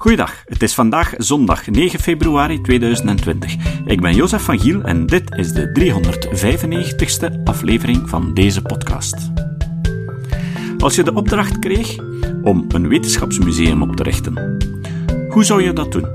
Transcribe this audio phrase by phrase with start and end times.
[0.00, 3.54] Goeiedag, het is vandaag zondag 9 februari 2020.
[3.84, 9.30] Ik ben Jozef van Giel en dit is de 395ste aflevering van deze podcast.
[10.78, 11.98] Als je de opdracht kreeg
[12.42, 14.56] om een wetenschapsmuseum op te richten,
[15.28, 16.06] hoe zou je dat doen?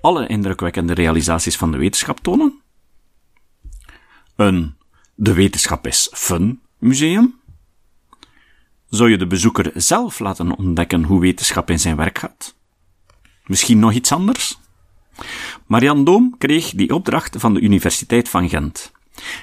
[0.00, 2.60] Alle indrukwekkende realisaties van de wetenschap tonen?
[4.36, 4.74] Een
[5.14, 7.37] de wetenschap is fun museum?
[8.88, 12.56] Zou je de bezoeker zelf laten ontdekken hoe wetenschap in zijn werk gaat?
[13.46, 14.58] Misschien nog iets anders?
[15.66, 18.92] Marianne Doom kreeg die opdracht van de Universiteit van Gent.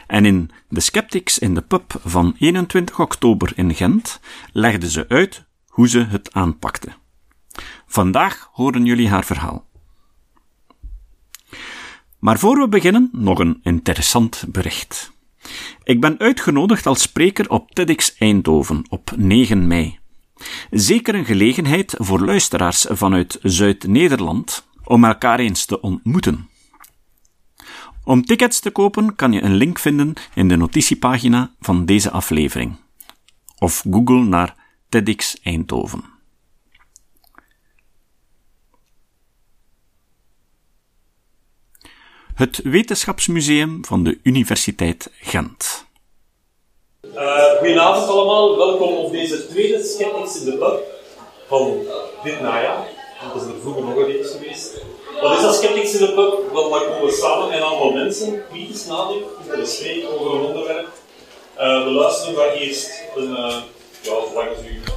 [0.08, 4.20] En in The Skeptics in de Pub van 21 oktober in Gent
[4.52, 6.89] legde ze uit hoe ze het aanpakte.
[7.88, 9.66] Vandaag horen jullie haar verhaal.
[12.20, 15.14] Maar voor we beginnen, nog een interessant bericht.
[15.84, 19.99] Ik ben uitgenodigd als spreker op TEDx Eindhoven op 9 mei.
[20.70, 26.50] Zeker een gelegenheid voor luisteraars vanuit Zuid-Nederland om elkaar eens te ontmoeten.
[28.03, 32.75] Om tickets te kopen kan je een link vinden in de notitiepagina van deze aflevering.
[33.58, 34.56] Of Google naar
[34.89, 36.14] TEDx Eindhoven.
[42.36, 45.86] Het Wetenschapsmuseum van de Universiteit Gent.
[47.16, 50.80] Uh, goedenavond allemaal, welkom op deze tweede Skeptics in de Pub
[51.47, 51.78] van
[52.23, 52.88] dit najaar.
[53.17, 54.81] Het is er vroeger nog een eens geweest.
[55.22, 56.53] Wat is dat Skeptics in de Pub?
[56.53, 60.88] Wel, daar komen we samen een aantal mensen kritisch nadenken, bespreken over een onderwerp.
[61.58, 63.56] Uh, we luisteren maar eerst een, uh,
[64.02, 64.50] ja, zolang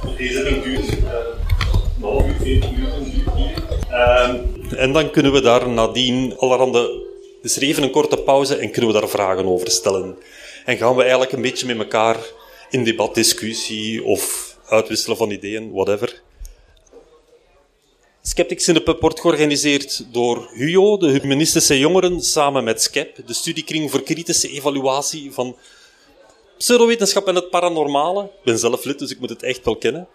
[0.07, 4.77] u deze ding duurt, een half uur, veertien minuten duurt hier.
[4.77, 7.07] en dan kunnen we daar nadien allerhande
[7.41, 10.17] dus er even een korte pauze en kunnen we daar vragen over stellen.
[10.65, 12.17] En gaan we eigenlijk een beetje met elkaar
[12.69, 16.21] in debat, discussie of uitwisselen van ideeën, whatever.
[18.21, 23.33] Skeptics in de Pub wordt georganiseerd door HUO, de Humanistische Jongeren, samen met SCEP, de
[23.33, 25.55] studiekring voor kritische evaluatie van
[26.57, 28.23] pseudowetenschap en het paranormale.
[28.23, 30.07] Ik ben zelf lid, dus ik moet het echt wel kennen.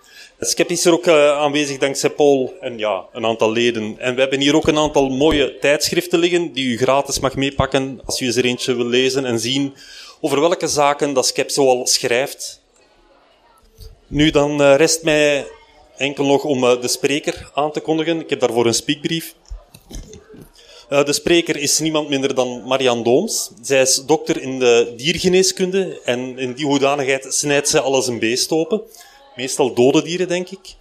[0.44, 3.96] Skep is er ook uh, aanwezig dankzij Paul en ja, een aantal leden.
[3.98, 8.00] En we hebben hier ook een aantal mooie tijdschriften liggen die u gratis mag meepakken
[8.04, 9.74] als u eens er eentje wil lezen en zien
[10.20, 12.62] over welke zaken dat Skep zoal schrijft.
[14.06, 15.46] Nu, dan uh, rest mij
[15.96, 18.20] enkel nog om uh, de spreker aan te kondigen.
[18.20, 19.34] Ik heb daarvoor een speakbrief.
[20.88, 23.50] de spreker is niemand minder dan Marianne Dooms.
[23.62, 28.50] Zij is dokter in de diergeneeskunde en in die hoedanigheid snijdt zij alles een beest
[28.50, 28.82] open
[29.36, 30.74] meestal dode dieren, denk ik.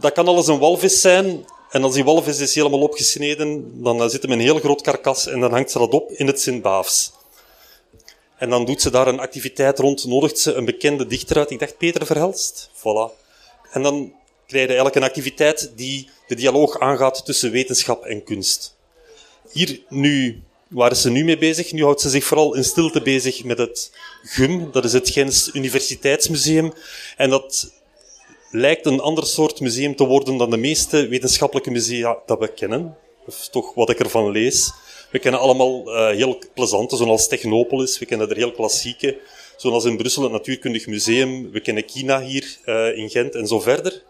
[0.00, 1.46] Dat kan alles een walvis zijn.
[1.70, 5.40] En als die walvis is helemaal opgesneden, dan zit hem een heel groot karkas en
[5.40, 7.12] dan hangt ze dat op in het Sint-Baafs.
[8.36, 11.50] En dan doet ze daar een activiteit rond, nodigt ze een bekende dichter uit.
[11.50, 12.70] Ik dacht Peter Verhelst.
[12.76, 13.20] Voilà.
[13.70, 14.12] En dan
[14.46, 18.76] krijg je eigenlijk een activiteit die de dialoog aangaat tussen wetenschap en kunst.
[19.52, 21.72] Hier nu Waar is ze nu mee bezig?
[21.72, 25.50] Nu houdt ze zich vooral in stilte bezig met het GUM, dat is het Gens
[25.52, 26.72] Universiteitsmuseum.
[27.16, 27.72] En dat
[28.50, 32.96] lijkt een ander soort museum te worden dan de meeste wetenschappelijke musea dat we kennen.
[33.26, 34.72] Of toch wat ik ervan lees.
[35.10, 37.98] We kennen allemaal uh, heel plezante, zoals Technopolis.
[37.98, 39.18] We kennen er heel klassieke,
[39.56, 41.50] zoals in Brussel het Natuurkundig Museum.
[41.50, 44.02] We kennen China hier uh, in Gent en zo verder.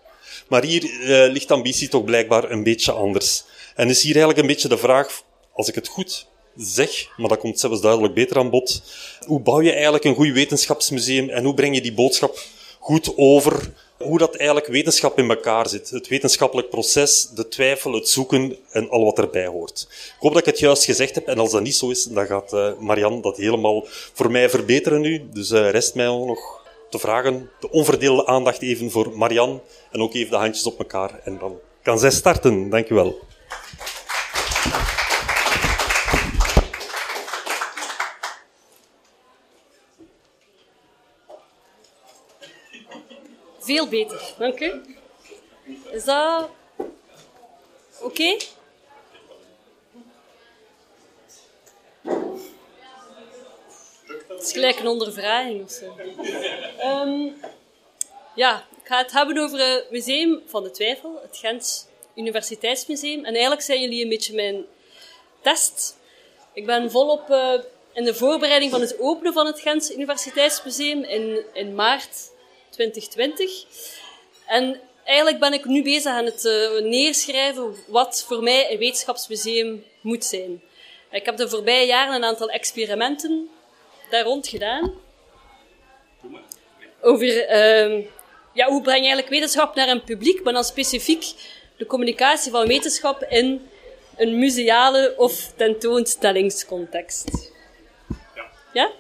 [0.48, 3.44] Maar hier uh, ligt ambitie toch blijkbaar een beetje anders.
[3.74, 5.22] En is hier eigenlijk een beetje de vraag,
[5.52, 8.82] als ik het goed zeg, maar dat komt zelfs duidelijk beter aan bod.
[9.26, 12.38] Hoe bouw je eigenlijk een goed wetenschapsmuseum en hoe breng je die boodschap
[12.78, 13.72] goed over?
[13.98, 15.90] Hoe dat eigenlijk wetenschap in elkaar zit.
[15.90, 19.86] Het wetenschappelijk proces, de twijfel, het zoeken en al wat erbij hoort.
[19.90, 22.26] Ik hoop dat ik het juist gezegd heb en als dat niet zo is, dan
[22.26, 25.28] gaat uh, Marianne dat helemaal voor mij verbeteren nu.
[25.32, 30.14] Dus uh, rest mij nog te vragen, de onverdeelde aandacht even voor Marianne en ook
[30.14, 32.70] even de handjes op elkaar en dan kan zij starten.
[32.70, 33.18] Dank u wel.
[43.72, 44.80] Veel beter, dank u.
[45.90, 46.48] Is dat
[48.00, 48.36] oké?
[54.28, 55.96] Het is gelijk een ondervraging of zo.
[56.84, 57.40] Um,
[58.34, 63.24] ja, ik ga het hebben over het Museum van de Twijfel, het Gent Universiteitsmuseum.
[63.24, 64.64] En eigenlijk zijn jullie een beetje mijn
[65.40, 65.96] test.
[66.52, 67.54] Ik ben volop uh,
[67.92, 72.30] in de voorbereiding van het openen van het Gent Universiteitsmuseum in, in maart
[72.72, 73.64] 2020.
[74.46, 79.84] En eigenlijk ben ik nu bezig aan het uh, neerschrijven wat voor mij een wetenschapsmuseum
[80.00, 80.62] moet zijn.
[81.10, 83.48] Ik heb de voorbije jaren een aantal experimenten
[84.10, 84.94] daar rond gedaan.
[87.00, 88.04] Over uh,
[88.52, 91.24] ja, hoe breng je eigenlijk wetenschap naar een publiek, maar dan specifiek
[91.76, 93.68] de communicatie van wetenschap in
[94.16, 97.52] een museale of tentoonstellingscontext.
[98.38, 98.48] Ja?
[98.72, 98.90] ja?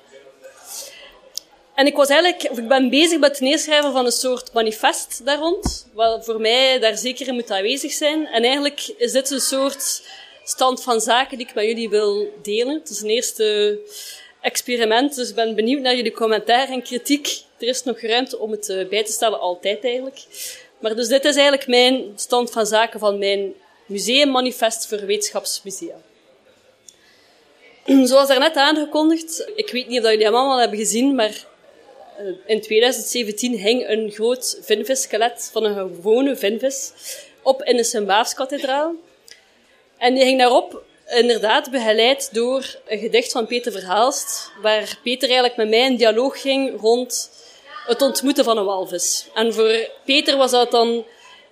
[1.82, 5.38] En ik was eigenlijk, ik ben bezig met het neerschrijven van een soort manifest daar
[5.38, 8.26] rond, wat voor mij daar zeker in moet aanwezig zijn.
[8.26, 10.02] En eigenlijk is dit een soort
[10.44, 12.74] stand van zaken die ik met jullie wil delen.
[12.74, 13.78] Het is een eerste
[14.40, 17.42] experiment, dus ik ben benieuwd naar jullie commentaar en kritiek.
[17.58, 20.24] Er is nog ruimte om het eh, bij te stellen, altijd eigenlijk.
[20.78, 23.54] Maar dus dit is eigenlijk mijn stand van zaken van mijn
[23.86, 25.96] museummanifest voor wetenschapsmusea.
[28.04, 31.50] Zoals daarnet aangekondigd, ik weet niet of jullie allemaal hebben gezien, maar
[32.46, 36.92] in 2017 hing een groot vinvisskelet van een gewone vinvis
[37.42, 38.94] op in de Sint-Baafskathedraal.
[39.98, 45.56] En die hing daarop inderdaad begeleid door een gedicht van Peter Verhaalst, waar Peter eigenlijk
[45.56, 47.30] met mij in dialoog ging rond
[47.86, 49.26] het ontmoeten van een walvis.
[49.34, 51.04] En voor Peter was dat dan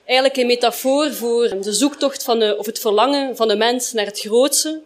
[0.04, 4.06] eigenlijk een metafoor voor de zoektocht van de, of het verlangen van de mens naar
[4.06, 4.80] het grootste,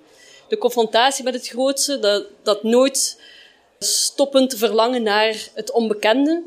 [0.48, 3.20] de confrontatie met het grootste, dat, dat nooit
[3.84, 6.42] stoppend verlangen naar het onbekende.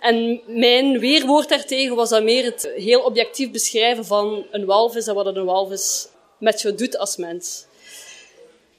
[0.00, 5.14] En mijn weerwoord daartegen was dan meer het heel objectief beschrijven van een walvis en
[5.14, 7.64] wat een walvis met je doet als mens.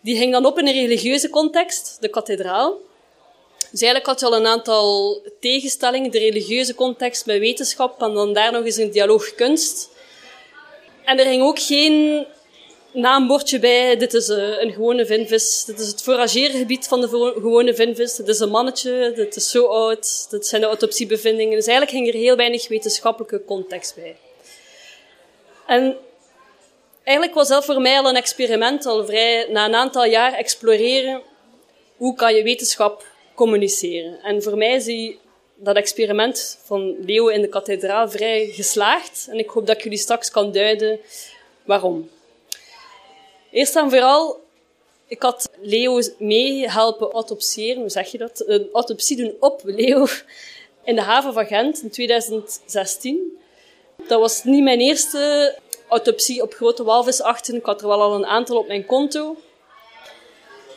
[0.01, 2.77] Die ging dan op in een religieuze context, de kathedraal.
[3.71, 8.33] Dus eigenlijk had je al een aantal tegenstellingen, de religieuze context met wetenschap en dan
[8.33, 9.89] daar nog eens een dialoog kunst.
[11.03, 12.25] En er ging ook geen
[12.93, 13.97] naambordje bij.
[13.97, 15.63] Dit is eh, een gewone vinvis.
[15.65, 18.15] Dit is het forageergebied van de gewone vinvis.
[18.15, 19.11] Dit is een mannetje.
[19.15, 20.29] Dit is zo oud.
[20.29, 21.55] Dit zijn de autopsiebevindingen.
[21.55, 24.15] Dus eigenlijk ging er heel weinig wetenschappelijke context bij.
[25.67, 25.97] En
[27.03, 31.21] eigenlijk was dat voor mij al een experiment, al vrij na een aantal jaar exploreren.
[31.97, 33.05] Hoe kan je wetenschap
[33.35, 34.19] communiceren?
[34.23, 35.19] En voor mij die,
[35.55, 39.27] dat experiment van Leo in de kathedraal vrij geslaagd.
[39.29, 40.99] En ik hoop dat ik jullie straks kan duiden
[41.65, 42.09] waarom.
[43.51, 44.39] Eerst en vooral,
[45.07, 48.43] ik had Leo mee helpen autopsiëren, hoe zeg je dat?
[48.45, 50.07] Een autopsie doen op Leo
[50.83, 53.39] in de haven van Gent in 2016.
[54.07, 55.55] Dat was niet mijn eerste
[55.87, 57.55] autopsie op grote walvisachten.
[57.55, 59.37] Ik had er wel al een aantal op mijn konto.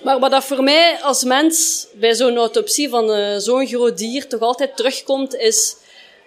[0.03, 4.29] Maar wat dat voor mij als mens bij zo'n autopsie van uh, zo'n groot dier
[4.29, 5.77] toch altijd terugkomt, is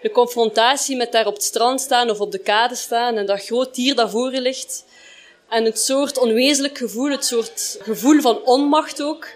[0.02, 3.46] de confrontatie met daar op het strand staan of op de kade staan en dat
[3.46, 4.86] groot dier dat voor je ligt.
[5.50, 9.28] En het soort onwezenlijk gevoel, het soort gevoel van onmacht ook.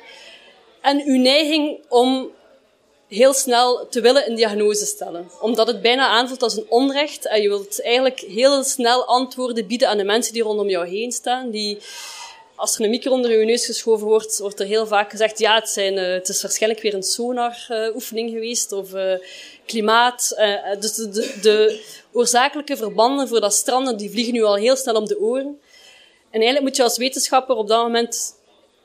[0.82, 2.32] En uw neiging om
[3.08, 5.32] heel snel te willen een diagnose stellen.
[5.40, 9.88] Omdat het bijna aanvoelt als een onrecht en je wilt eigenlijk heel snel antwoorden bieden
[9.88, 11.50] aan de mensen die rondom jou heen staan.
[11.50, 11.78] Die,
[12.56, 15.56] als er een micro onder je neus geschoven wordt, wordt er heel vaak gezegd, ja,
[15.56, 19.14] het, zijn, uh, het is waarschijnlijk weer een sonar-oefening geweest of uh,
[19.66, 20.36] klimaat.
[20.38, 24.76] Uh, dus de, de, de, oorzakelijke verbanden voor dat stranden, die vliegen nu al heel
[24.76, 25.61] snel om de oren.
[26.32, 28.36] En eigenlijk moet je als wetenschapper op dat moment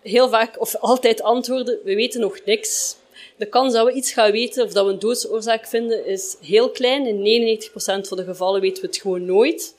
[0.03, 2.97] heel vaak of altijd antwoorden, we weten nog niks.
[3.37, 6.71] De kans dat we iets gaan weten of dat we een doodsoorzaak vinden is heel
[6.71, 7.07] klein.
[7.07, 9.75] In 99% van de gevallen weten we het gewoon nooit.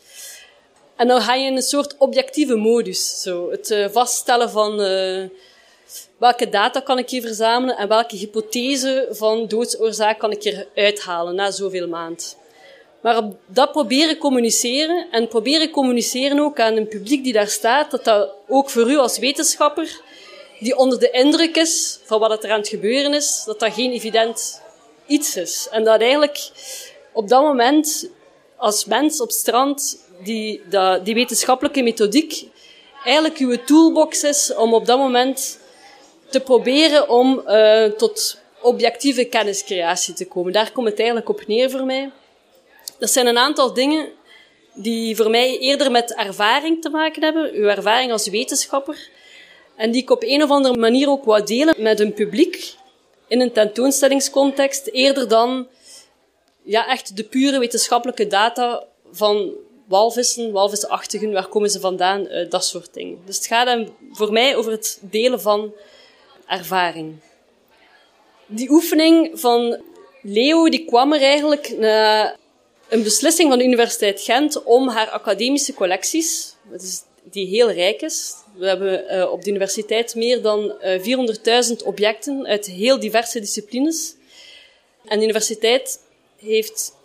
[0.95, 3.21] En dan ga je in een soort objectieve modus.
[3.21, 3.51] Zo.
[3.51, 5.23] Het uh, vaststellen van uh,
[6.17, 11.35] welke data kan ik hier verzamelen en welke hypothese van doodsoorzaak kan ik hier uithalen
[11.35, 12.37] na zoveel maand.
[13.07, 18.03] Maar dat proberen communiceren en proberen communiceren ook aan een publiek die daar staat, dat
[18.03, 20.01] dat ook voor u als wetenschapper,
[20.59, 23.91] die onder de indruk is van wat er aan het gebeuren is, dat dat geen
[23.91, 24.61] evident
[25.05, 25.67] iets is.
[25.71, 26.49] En dat eigenlijk
[27.13, 28.09] op dat moment,
[28.55, 32.43] als mens op strand, die, dat, die wetenschappelijke methodiek
[33.03, 35.59] eigenlijk uw toolbox is om op dat moment
[36.29, 40.53] te proberen om uh, tot objectieve kenniscreatie te komen.
[40.53, 42.11] Daar komt het eigenlijk op neer voor mij.
[42.99, 44.09] Dat zijn een aantal dingen
[44.73, 49.09] die voor mij eerder met ervaring te maken hebben, uw ervaring als wetenschapper,
[49.75, 52.75] en die ik op een of andere manier ook wou delen met een publiek
[53.27, 55.67] in een tentoonstellingscontext, eerder dan
[56.63, 59.51] ja, echt de pure wetenschappelijke data van
[59.85, 63.19] walvissen, walvisachtigen, waar komen ze vandaan, uh, dat soort dingen.
[63.25, 65.73] Dus het gaat voor mij over het delen van
[66.47, 67.15] ervaring.
[68.45, 69.81] Die oefening van
[70.21, 72.35] Leo, die kwam er eigenlijk na
[72.89, 76.53] een beslissing van de Universiteit Gent om haar academische collecties,
[77.23, 78.33] die heel rijk is.
[78.55, 83.39] We hebben uh, op de universiteit meer dan uh, eh, 400.000 objecten uit heel diverse
[83.39, 84.15] disciplines.
[85.05, 85.99] En de universiteit
[86.37, 86.95] heeft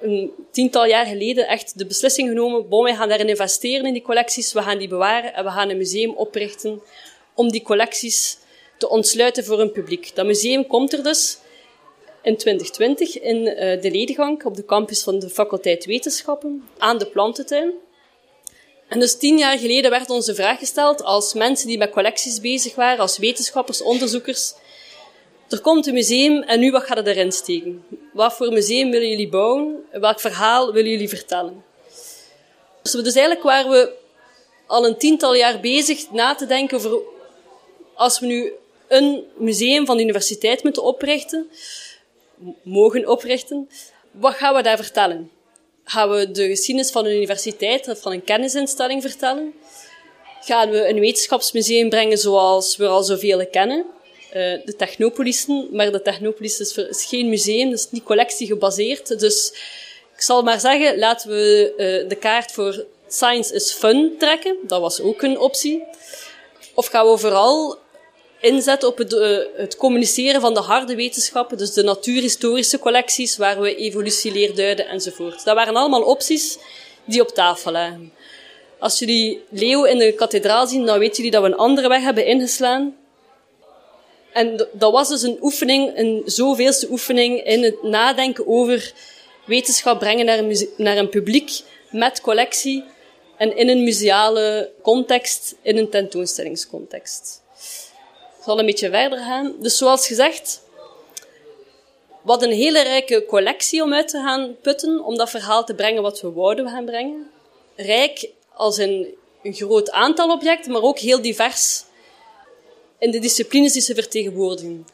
[0.00, 4.02] een tiental jaar geleden echt de beslissing genomen, bon, wij gaan daarin investeren in die
[4.02, 6.82] collecties, we gaan die bewaren en we gaan een museum oprichten
[7.34, 8.38] om die collecties
[8.78, 10.14] te ontsluiten voor een publiek.
[10.14, 11.38] Dat museum komt er dus
[12.26, 17.06] in 2020 in uh, de Ledegang op de campus van de faculteit Wetenschappen aan de
[17.06, 17.72] plantentuin.
[18.88, 22.40] En dus tien jaar geleden werd ons de vraag gesteld als mensen die met collecties
[22.40, 24.54] bezig waren, als wetenschappers, onderzoekers.
[25.48, 27.84] Er komt een museum en nu wat gaat het erin steken?
[28.12, 29.84] Wat voor museum willen jullie bouwen?
[29.92, 31.64] Welk verhaal willen jullie vertellen?
[32.82, 33.92] Dus, dus eigenlijk waren we
[34.66, 36.98] al een tiental jaar bezig na te denken over
[37.94, 38.52] als we nu
[38.88, 41.50] een museum van de universiteit moeten oprichten,
[42.62, 43.68] mogen oprichten,
[44.10, 45.30] wat gaan we daar vertellen?
[45.84, 49.54] Gaan we de geschiedenis van een universiteit of van een kennisinstelling vertellen?
[50.40, 53.84] Gaan we een wetenschapsmuseum brengen zoals we al zoveel kennen?
[54.28, 54.32] Uh,
[54.64, 59.20] de Technopolissen, maar de Technopolis is, geen museum, is niet collectiegebaseerd.
[59.20, 59.52] Dus
[60.14, 64.56] ik zal maar zeggen, laten we uh, de kaart voor Science is Fun trekken.
[64.62, 65.84] Dat was ook een optie.
[66.74, 67.78] Of gaan we vooral
[68.40, 73.60] inzetten op het, uh, het, communiceren van de harde wetenschappen, dus de natuurhistorische collecties, waar
[73.60, 75.44] we evolutie leerduiden enzovoort.
[75.44, 76.58] Dat waren allemaal opties
[77.04, 78.12] die op tafel lagen.
[78.78, 82.02] Als jullie Leo in de kathedraal zien, dan weten jullie dat we een andere weg
[82.02, 82.96] hebben ingeslaan.
[84.32, 88.92] En dat was dus een oefening, een zoveelste oefening in het nadenken over
[89.46, 92.84] wetenschap brengen naar een, naar een publiek met collectie
[93.36, 97.44] en in een museale context, in een tentoonstellingscontext.
[98.46, 99.54] Zal een beetje verder gaan.
[99.60, 100.62] Dus zoals gezegd,
[102.22, 106.02] wat een hele rijke collectie om uit te gaan putten, om dat verhaal te brengen
[106.02, 107.30] wat we wouden gaan brengen.
[107.76, 109.06] Rijk als in
[109.42, 111.84] een groot aantal objecten, maar ook heel divers
[112.98, 114.86] in de disciplines die ze vertegenwoordigen.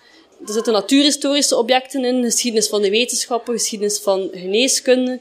[0.46, 5.20] Er zitten natuurhistorische objecten in, geschiedenis van de wetenschappen, geschiedenis van geneeskunde,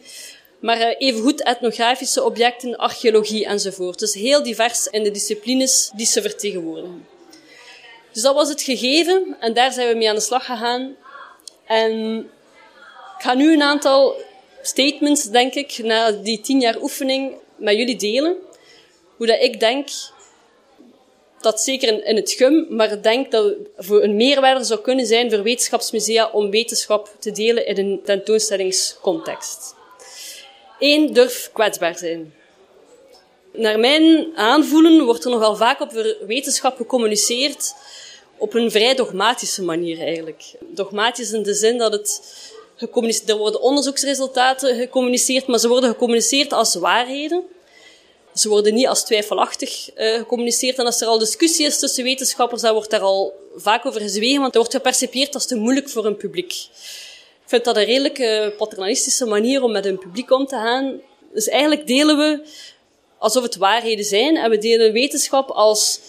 [0.59, 3.99] maar uh, evengoed etnografische objecten, archeologie enzovoort.
[3.99, 7.10] Dus heel divers in de disciplines die ze vertegenwoordigen.
[8.11, 10.95] Dus dat was het gegeven en daar zijn we mee aan de slag gegaan.
[11.65, 12.17] En
[13.17, 14.15] ik ga nu een aantal
[14.61, 18.37] statements, denk ik, na die tien jaar oefening met jullie delen.
[19.17, 19.89] Hoe dat ik denk
[21.39, 25.43] dat zeker in het GUM, maar denk dat voor een meerwaarde zou kunnen zijn voor
[25.43, 29.75] wetenschapsmusea om wetenschap te delen in een tentoonstellingscontext.
[30.79, 32.33] Eén, durf kwetsbaar zijn.
[33.53, 35.91] Naar mijn aanvoelen wordt er nogal vaak op
[36.25, 37.73] wetenschap gecommuniceerd
[38.41, 40.43] op een vrij dogmatische manier eigenlijk.
[40.59, 42.21] Dogmatisch in de zin dat het
[43.25, 47.43] er worden onderzoeksresultaten gecommuniceerd, maar ze worden gecommuniceerd als waarheden.
[48.33, 50.77] Ze worden niet als twijfelachtig uh, gecommuniceerd.
[50.77, 54.39] En als er al discussie is tussen wetenschappers, dan wordt daar al vaak over gezwegen,
[54.39, 56.51] want dat wordt gepercipieerd als te moeilijk voor een publiek.
[57.43, 61.01] Ik vind dat een redelijk paternalistische manier om met een publiek om te gaan.
[61.33, 62.41] Dus eigenlijk delen we
[63.17, 65.99] alsof het waarheden zijn en we delen wetenschap als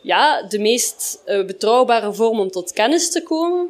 [0.00, 3.68] ja, de meest uh, betrouwbare vorm om tot kennis te komen.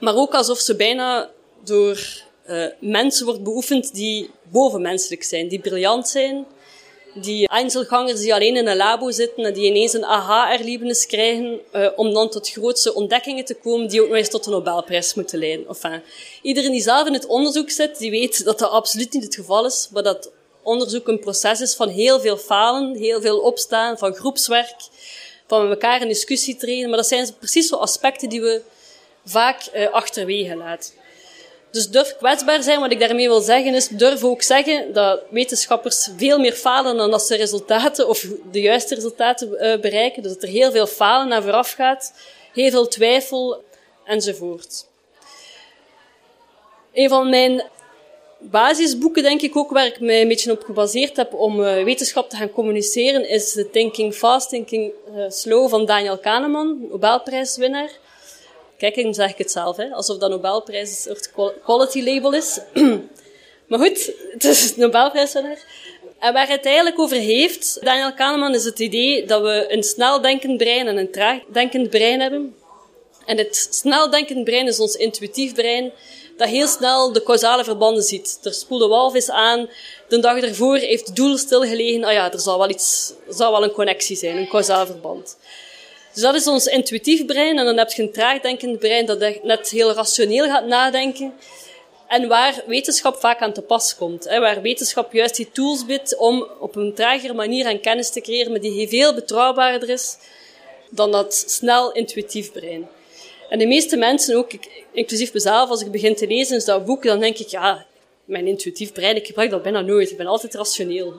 [0.00, 1.30] Maar ook alsof ze bijna
[1.64, 6.46] door uh, mensen wordt beoefend die bovenmenselijk zijn, die briljant zijn,
[7.14, 11.88] die Einzelgangers die alleen in een labo zitten en die ineens een aha-erlevenis krijgen uh,
[11.96, 15.38] om dan tot grootste ontdekkingen te komen die ook nog eens tot een Nobelprijs moeten
[15.38, 15.68] leiden.
[15.68, 16.02] Enfin,
[16.42, 19.66] iedereen die zelf in het onderzoek zit, die weet dat dat absoluut niet het geval
[19.66, 20.30] is, maar dat
[20.66, 24.76] onderzoek een proces is van heel veel falen, heel veel opstaan, van groepswerk,
[25.46, 26.88] van met elkaar in discussie treden.
[26.88, 28.62] Maar dat zijn precies zo aspecten die we
[29.24, 30.92] vaak uh, achterwege laten.
[31.70, 32.80] Dus durf kwetsbaar zijn.
[32.80, 37.10] Wat ik daarmee wil zeggen is, durf ook zeggen dat wetenschappers veel meer falen dan
[37.10, 40.22] dat ze resultaten of de juiste resultaten uh, bereiken.
[40.22, 42.12] Dus dat er heel veel falen naar vooraf gaat,
[42.52, 43.64] heel veel twijfel
[44.04, 44.86] enzovoort.
[46.92, 47.64] Een van mijn
[48.50, 52.30] basisboeken, denk ik ook, waar ik mij een beetje op gebaseerd heb om uh, wetenschap
[52.30, 57.90] te gaan communiceren, is The Thinking Fast, Thinking uh, Slow van Daniel Kahneman, Nobelprijswinnaar.
[58.78, 62.60] Kijk, dan zeg ik het zelf, hè, alsof dat Nobelprijs een soort quality label is.
[63.68, 65.58] maar goed, het is Nobelprijswinnaar.
[66.18, 70.56] En waar het eigenlijk over heeft, Daniel Kahneman, is het idee dat we een sneldenkend
[70.56, 72.54] brein en een traagdenkend brein hebben.
[73.26, 75.92] En het sneldenkend brein is ons intuïtief brein,
[76.36, 78.38] dat heel snel de causale verbanden ziet.
[78.42, 79.68] Er spoelde walvis aan,
[80.08, 83.62] de dag ervoor heeft het doel stilgelegen, ah ja, er zal wel iets, zal wel
[83.62, 85.36] een connectie zijn, een causaal verband.
[86.16, 87.58] Dus dat is ons intuïtief brein.
[87.58, 91.34] En dan heb je een traagdenkend brein dat net heel rationeel gaat nadenken.
[92.08, 94.24] En waar wetenschap vaak aan te pas komt.
[94.24, 98.20] Hè, waar wetenschap juist die tools biedt om op een tragere manier aan kennis te
[98.20, 100.16] creëren, maar die veel betrouwbaarder is
[100.90, 102.88] dan dat snel intuïtief brein.
[103.48, 104.50] En de meeste mensen, ook
[104.92, 107.86] inclusief mezelf, als ik begin te lezen in dat boek, dan denk ik, ja,
[108.24, 110.10] mijn intuïtief brein, ik gebruik dat bijna nooit.
[110.10, 111.14] Ik ben altijd rationeel.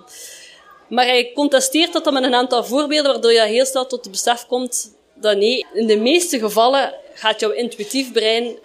[0.90, 4.12] Maar hij contesteert dat dan met een aantal voorbeelden, waardoor je heel snel tot het
[4.12, 8.58] besef komt dat nee, in de meeste gevallen gaat jouw intuïtief brein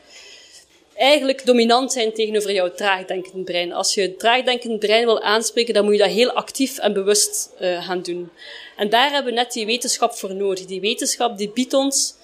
[0.97, 3.73] eigenlijk dominant zijn tegenover jouw traagdenkend brein.
[3.73, 7.51] Als je het traagdenkend brein wil aanspreken, dan moet je dat heel actief en bewust
[7.61, 8.31] uh, gaan doen.
[8.77, 10.65] En daar hebben we net die wetenschap voor nodig.
[10.65, 12.15] Die wetenschap die biedt ons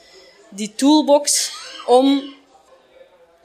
[0.51, 1.53] die toolbox
[1.87, 2.37] om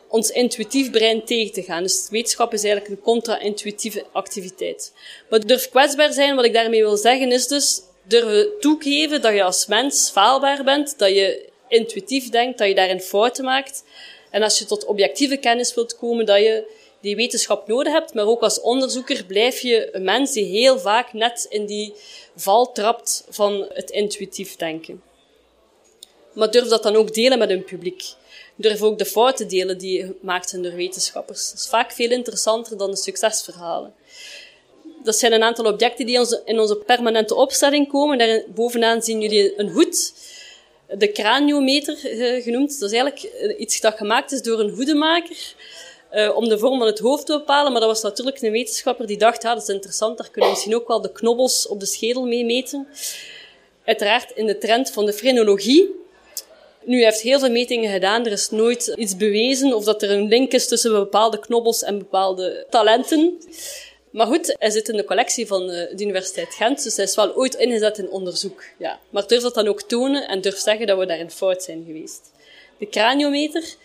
[0.08, 1.84] ons intuïtief brein tegen te gaan.
[1.84, 4.94] Dus wetenschap is eigenlijk een contra-intuïtieve activiteit.
[5.30, 9.44] Maar durf kwetsbaar zijn, wat ik daarmee wil zeggen, is dus durven toegeven dat je
[9.44, 13.84] als mens faalbaar bent, dat je intuïtief denkt, dat je daarin fouten maakt.
[14.30, 18.28] En als je tot objectieve kennis wilt komen, dat je die wetenschap nodig hebt, maar
[18.28, 21.94] ook als onderzoeker blijf je een mens die heel vaak net in die
[22.36, 25.02] val trapt van het intuïtief denken.
[26.34, 28.04] Maar durf dat dan ook delen met een publiek.
[28.56, 31.50] Durf ook de fouten delen die gemaakt zijn door wetenschappers.
[31.50, 33.94] Dat is vaak veel interessanter dan de succesverhalen.
[35.04, 38.18] Dat zijn een aantal objecten die in onze permanente opstelling komen.
[38.18, 40.14] Daar bovenaan zien jullie een hoed
[40.98, 42.80] de craniometer eh, genoemd.
[42.80, 45.54] Dat is eigenlijk eh, iets dat gemaakt is door een hoedemaker.
[46.14, 47.72] Uh, om de vorm van het hoofd te bepalen.
[47.72, 50.56] Maar dat was natuurlijk een wetenschapper die dacht, ja, dat is interessant, daar kunnen we
[50.56, 52.88] misschien ook wel de knobbels op de schedel mee meten.
[53.86, 56.03] Uiteraard in de trend van de frenologie.
[56.86, 60.12] Nu, hij heeft heel veel metingen gedaan, er is nooit iets bewezen of dat er
[60.12, 63.38] een link is tussen bepaalde knobbels en bepaalde talenten.
[64.14, 67.16] Maar goed, hij zit in de collectie van eh, de Universiteit Gent, dus hij is
[67.16, 68.64] wel ooit ingezet in onderzoek.
[68.78, 69.00] Ja.
[69.10, 72.32] Maar durf dat dan ook tonen en durf zeggen dat we daarin fout zijn geweest.
[72.78, 73.76] De craniometer.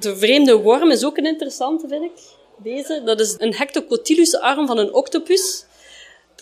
[0.00, 2.22] De vreemde worm is ook een interessante, vind ik.
[2.56, 5.64] Deze, dat is een hectocotylus-arm van een octopus.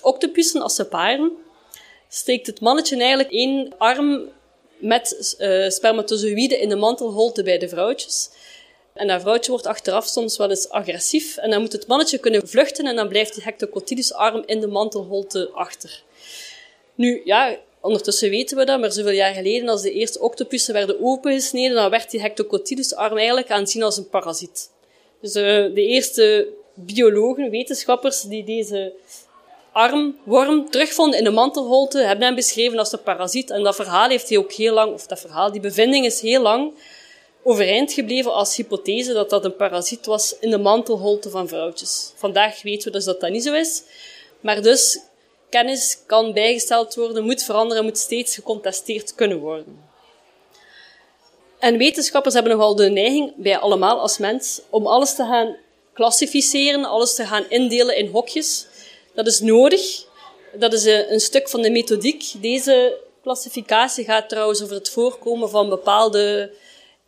[0.00, 1.32] Octopussen, als ze paren,
[2.08, 4.28] steekt het mannetje eigenlijk één arm
[4.78, 8.30] met uh, spermatozoïden in de mantelholte bij de vrouwtjes.
[8.94, 11.36] En dat vrouwtje wordt achteraf soms wel eens agressief.
[11.36, 15.50] En dan moet het mannetje kunnen vluchten en dan blijft die hectocotylus-arm in de mantelholte
[15.52, 16.02] achter.
[16.94, 21.02] Nu, ja, ondertussen weten we dat, maar zoveel jaar geleden, als de eerste octopussen werden
[21.02, 24.70] opengesneden, dan werd die hectocotylus-arm eigenlijk aanzien als een parasiet.
[25.20, 25.42] Dus uh,
[25.74, 28.92] de eerste biologen, wetenschappers, die deze
[29.74, 33.50] armworm terugvonden in de mantelholte, hebben hem beschreven als een parasiet.
[33.50, 36.42] En dat verhaal heeft hij ook heel lang, of dat verhaal, die bevinding is heel
[36.42, 36.74] lang
[37.42, 42.12] overeind gebleven als hypothese dat dat een parasiet was in de mantelholte van vrouwtjes.
[42.16, 43.82] Vandaag weten we dus dat dat niet zo is.
[44.40, 45.00] Maar dus,
[45.50, 49.84] kennis kan bijgesteld worden, moet veranderen, moet steeds gecontesteerd kunnen worden.
[51.58, 55.56] En wetenschappers hebben nogal de neiging, bij allemaal als mens, om alles te gaan
[55.92, 58.66] klassificeren, alles te gaan indelen in hokjes.
[59.14, 60.06] Dat is nodig.
[60.58, 62.24] Dat is een stuk van de methodiek.
[62.40, 66.50] Deze klassificatie gaat trouwens over het voorkomen van bepaalde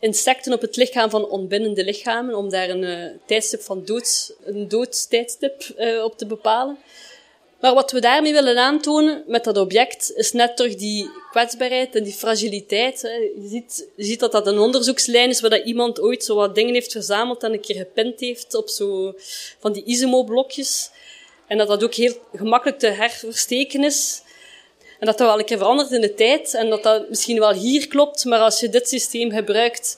[0.01, 4.69] insecten op het lichaam van ontbindende lichamen, om daar een uh, tijdstip van doods, een
[4.69, 6.79] doodstijdstip uh, op te bepalen.
[7.61, 12.05] Maar wat we daarmee willen aantonen met dat object, is net toch die kwetsbaarheid en
[12.05, 13.01] die fragiliteit.
[13.01, 16.55] Je, ziet, je ziet dat dat een onderzoekslijn is waar dat iemand ooit zo wat
[16.55, 19.14] dingen heeft verzameld en een keer gepint heeft op zo
[19.59, 20.90] van die Isimo-blokjes.
[21.46, 24.22] En dat dat ook heel gemakkelijk te herversteken is.
[24.98, 27.52] En dat dat wel een keer verandert in de tijd en dat dat misschien wel
[27.52, 29.96] hier klopt, maar als je dit systeem gebruikt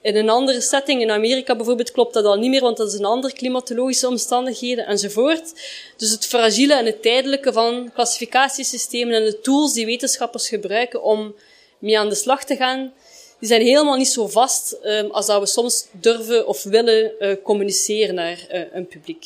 [0.00, 2.98] in een andere setting, in Amerika bijvoorbeeld, klopt dat al niet meer, want dat is
[2.98, 5.52] een andere klimatologische omstandigheden enzovoort.
[5.96, 11.34] Dus het fragiele en het tijdelijke van klassificatiesystemen en de tools die wetenschappers gebruiken om
[11.78, 12.92] mee aan de slag te gaan,
[13.38, 17.32] die zijn helemaal niet zo vast um, als dat we soms durven of willen uh,
[17.42, 19.24] communiceren naar uh, een publiek.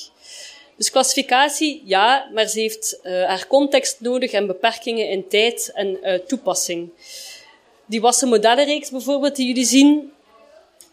[0.82, 5.98] Dus klassificatie, ja, maar ze heeft uh, haar context nodig en beperkingen in tijd en
[6.02, 6.90] uh, toepassing.
[7.86, 10.12] Die wassen modellenreeks bijvoorbeeld, die jullie zien,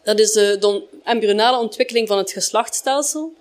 [0.02, 3.32] dat is de, de embryonale ontwikkeling van het geslachtsstelsel.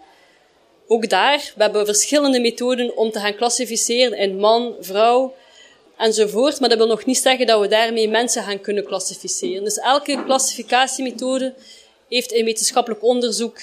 [0.88, 5.36] Ook daar, we hebben verschillende methoden om te gaan klassificeren in man, vrouw
[5.98, 9.64] enzovoort, maar dat wil nog niet zeggen dat we daarmee mensen gaan kunnen klassificeren.
[9.64, 11.54] Dus elke klassificatiemethode
[12.08, 13.60] heeft in wetenschappelijk onderzoek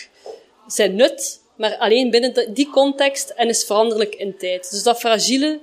[0.66, 4.70] zijn nut, maar alleen binnen die context en is veranderlijk in tijd.
[4.70, 5.58] Dus dat fragiele,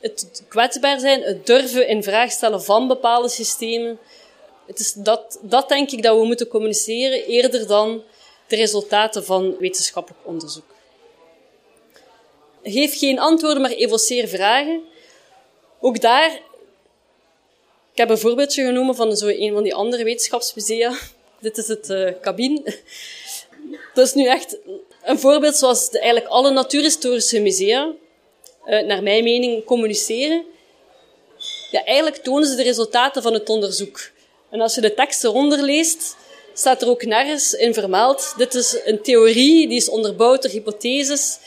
[0.00, 3.98] het kwetsbaar zijn, het durven in vraag stellen van bepaalde systemen,
[4.66, 8.02] het is dat, dat denk ik dat we moeten communiceren eerder dan
[8.46, 10.64] de resultaten van wetenschappelijk onderzoek.
[12.62, 14.82] Geef geen antwoorden, maar evoceer vragen.
[15.80, 16.30] Ook daar,
[17.92, 20.98] ik heb een voorbeeldje genomen van zo een van die andere wetenschapsmusea.
[21.40, 22.76] Dit is het uh, cabine.
[23.94, 24.58] Dat is nu echt
[25.08, 27.92] een voorbeeld zoals de, eigenlijk alle natuurhistorische musea,
[28.66, 30.44] uh, naar mijn mening, communiceren.
[31.70, 34.10] Ja, eigenlijk tonen ze de resultaten van het onderzoek.
[34.50, 36.16] En als je de tekst eronder leest,
[36.54, 38.34] staat er ook nergens in vermeld.
[38.36, 41.38] Dit is een theorie, die is onderbouwd door hypotheses.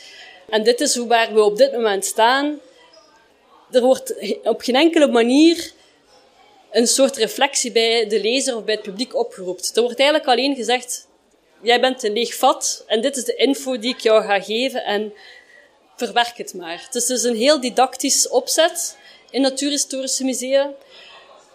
[0.48, 2.60] En dit is hoe waar we op dit moment staan.
[3.70, 5.72] Er wordt op geen enkele manier
[6.70, 9.64] een soort reflectie bij de lezer of bij het publiek opgeroepen.
[9.74, 11.06] Er wordt eigenlijk alleen gezegd,
[11.62, 14.84] jij bent een leeg vat en dit is de info die ik jou ga geven
[14.84, 15.12] en
[15.96, 16.82] verwerk het maar.
[16.84, 18.96] Het is dus een heel didactisch opzet
[19.30, 20.72] in natuurhistorische musea,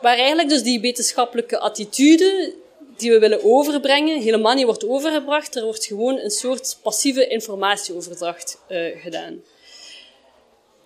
[0.02, 2.54] waar eigenlijk dus die wetenschappelijke attitude
[2.98, 5.56] die we willen overbrengen, helemaal niet wordt overgebracht.
[5.56, 9.44] Er wordt gewoon een soort passieve informatieoverdracht uh, gedaan.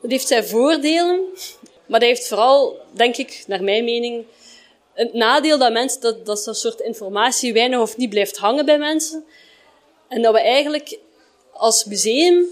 [0.01, 1.21] Dat heeft zijn voordelen,
[1.85, 4.25] maar dat heeft vooral, denk ik, naar mijn mening,
[5.01, 9.23] het nadeel dat mensen, dat, dat soort informatie weinig of niet blijft hangen bij mensen.
[10.07, 10.99] En dat we eigenlijk
[11.51, 12.45] als museum,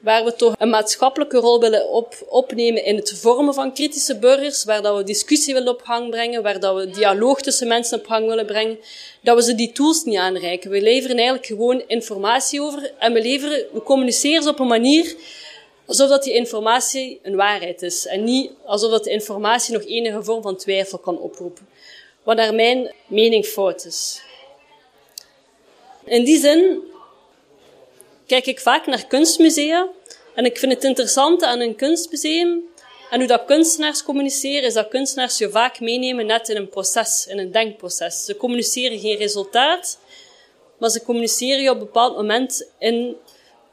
[0.00, 4.64] waar we toch een maatschappelijke rol willen op, opnemen in het vormen van kritische burgers,
[4.64, 8.06] waar dat we discussie willen op gang brengen, waar dat we dialoog tussen mensen op
[8.06, 8.78] gang willen brengen,
[9.20, 10.70] dat we ze die tools niet aanreiken.
[10.70, 15.16] We leveren eigenlijk gewoon informatie over en we leveren, we communiceren ze op een manier
[15.86, 20.22] alsof dat die informatie een waarheid is en niet alsof dat de informatie nog enige
[20.22, 21.71] vorm van twijfel kan oproepen.
[22.22, 24.22] Wat naar mijn mening fout is.
[26.04, 26.82] In die zin
[28.26, 29.88] kijk ik vaak naar kunstmusea
[30.34, 32.62] en ik vind het interessante aan een kunstmuseum
[33.10, 37.26] en hoe dat kunstenaars communiceren, is dat kunstenaars je vaak meenemen net in een proces,
[37.26, 38.24] in een denkproces.
[38.24, 39.98] Ze communiceren geen resultaat,
[40.78, 43.16] maar ze communiceren je op een bepaald moment in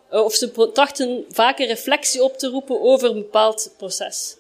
[0.10, 4.36] eh, of ze trachten vaak een reflectie op te roepen over een bepaald proces.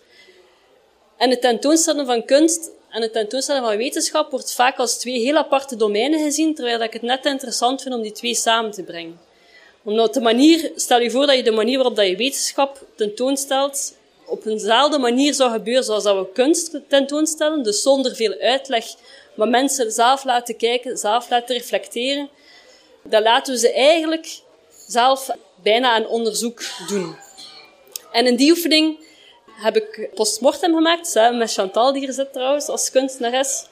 [1.17, 5.35] En het tentoonstellen van kunst en het tentoonstellen van wetenschap wordt vaak als twee heel
[5.35, 9.19] aparte domeinen gezien, terwijl ik het net interessant vind om die twee samen te brengen.
[9.83, 13.97] Omdat de manier, stel je voor dat je de manier waarop dat je wetenschap tentoonstelt,
[14.25, 18.85] op eenzelfde manier zou gebeuren zoals dat we kunst tentoonstellen, dus zonder veel uitleg,
[19.35, 22.29] maar mensen zelf laten kijken, zelf laten reflecteren,
[23.03, 24.39] dan laten we ze eigenlijk
[24.87, 25.29] zelf
[25.63, 27.15] bijna een onderzoek doen.
[28.11, 28.97] En in die oefening
[29.61, 33.65] heb ik postmortem gemaakt, samen met Chantal, die hier zit trouwens, als kunstenares,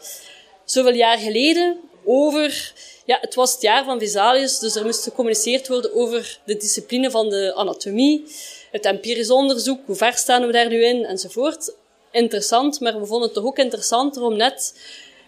[0.65, 2.73] zoveel jaar geleden, over...
[3.05, 7.11] Ja, het was het jaar van Vesalius, dus er moest gecommuniceerd worden over de discipline
[7.11, 8.25] van de anatomie,
[8.71, 11.73] het empirisch onderzoek, hoe ver staan we daar nu in, enzovoort.
[12.11, 14.79] Interessant, maar we vonden het toch ook interessanter om net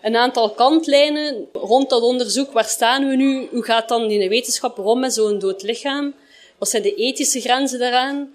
[0.01, 2.51] een aantal kantlijnen rond dat onderzoek.
[2.51, 3.47] Waar staan we nu?
[3.51, 6.15] Hoe gaat dan in de wetenschap rond met zo'n dood lichaam?
[6.57, 8.33] Wat zijn de ethische grenzen daaraan?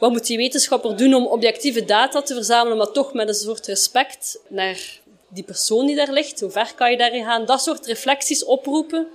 [0.00, 3.66] Wat moet die wetenschapper doen om objectieve data te verzamelen, maar toch met een soort
[3.66, 6.40] respect naar die persoon die daar ligt?
[6.40, 7.44] Hoe ver kan je daarin gaan?
[7.44, 9.08] Dat soort reflecties oproepen,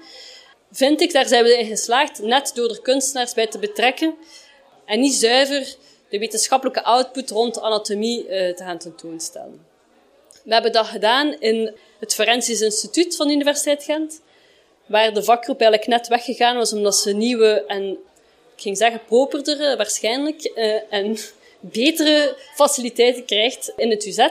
[0.71, 4.15] vind ik, daar zijn we in geslaagd, net door de kunstenaars bij te betrekken
[4.85, 5.75] en niet zuiver
[6.09, 9.65] de wetenschappelijke output rond anatomie uh, te gaan tentoonstellen.
[10.43, 14.21] We hebben dat gedaan in het Forensisch Instituut van de Universiteit Gent,
[14.85, 17.97] waar de vakgroep eigenlijk net weggegaan was omdat ze nieuwe en,
[18.55, 21.17] ik ging zeggen, properdere waarschijnlijk, uh, en
[21.59, 24.27] betere faciliteiten krijgt in het UZ.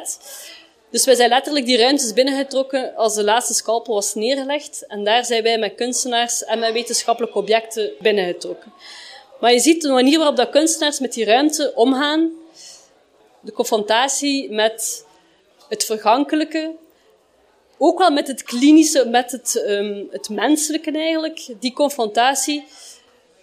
[0.90, 4.86] Dus wij zijn letterlijk die ruimtes binnengetrokken als de laatste scalpel was neergelegd.
[4.86, 8.72] En daar zijn wij met kunstenaars en met wetenschappelijke objecten binnengetrokken.
[9.40, 12.32] Maar je ziet de manier waarop dat kunstenaars met die ruimte omgaan,
[13.40, 15.04] de confrontatie met
[15.68, 16.74] het vergankelijke,
[17.78, 22.64] ook wel met het klinische, met het, um, het menselijke eigenlijk, die confrontatie.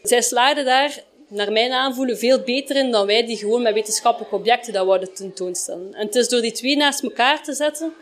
[0.04, 4.36] Zij slaagden daar, naar mijn aanvoelen, veel beter in dan wij die gewoon met wetenschappelijke
[4.36, 5.94] objecten dat wouden tentoonstellen.
[5.94, 7.94] En het is door die twee naast elkaar te zetten,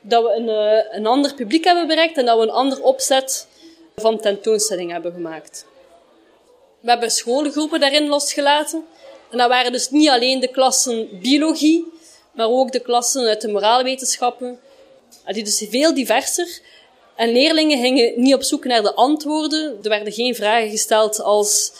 [0.00, 3.46] dat we een, uh, een ander publiek hebben bereikt en dat we een ander opzet
[3.96, 5.66] van tentoonstelling hebben gemaakt.
[6.80, 8.84] We hebben scholengroepen daarin losgelaten.
[9.30, 11.84] En dat waren dus niet alleen de klassen biologie,
[12.32, 14.60] maar ook de klassen uit de moraalwetenschappen.
[15.26, 16.60] Die dus veel diverser.
[17.16, 19.78] En leerlingen gingen niet op zoek naar de antwoorden.
[19.82, 21.72] Er werden geen vragen gesteld als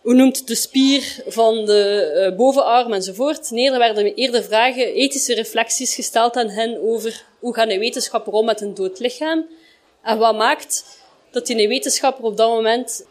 [0.00, 3.50] hoe noemt de spier van de uh, bovenarm enzovoort.
[3.50, 8.32] Nee, er werden eerder vragen, ethische reflecties gesteld aan hen over hoe gaan een wetenschapper
[8.32, 9.46] om met een dood lichaam.
[10.02, 10.84] En wat maakt
[11.30, 13.04] dat die wetenschapper op dat moment